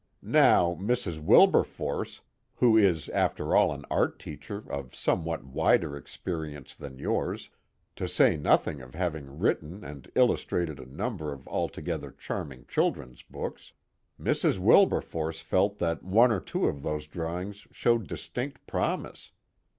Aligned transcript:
Now 0.23 0.73
Mrs. 0.81 1.19
Wilberforce, 1.19 2.21
who 2.55 2.75
is 2.75 3.07
after 3.09 3.55
all 3.55 3.71
an 3.71 3.85
art 3.91 4.17
teacher 4.17 4.63
of 4.67 4.95
somewhat 4.95 5.43
wider 5.43 5.95
experience 5.95 6.73
than 6.73 6.97
yours, 6.97 7.51
to 7.97 8.07
say 8.07 8.35
nothing 8.35 8.81
of 8.81 8.95
having 8.95 9.37
written 9.37 9.83
and 9.83 10.11
illustrated 10.15 10.79
a 10.79 10.87
number 10.91 11.31
of 11.31 11.47
altogether 11.47 12.09
charming 12.11 12.65
children's 12.67 13.21
books, 13.21 13.73
Mrs. 14.19 14.57
Wilberforce 14.57 15.41
felt 15.41 15.77
that 15.77 16.01
one 16.01 16.31
or 16.31 16.39
two 16.39 16.65
of 16.65 16.81
those 16.81 17.05
drawings 17.05 17.67
showed 17.71 18.07
distinct 18.07 18.65
promise. 18.65 19.31